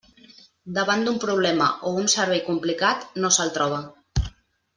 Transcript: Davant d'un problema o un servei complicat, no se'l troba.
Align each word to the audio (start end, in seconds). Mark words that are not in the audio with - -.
Davant 0.77 1.03
d'un 1.07 1.19
problema 1.23 1.67
o 1.89 1.91
un 2.05 2.09
servei 2.15 2.41
complicat, 2.49 3.07
no 3.23 3.33
se'l 3.37 3.55
troba. 3.61 3.85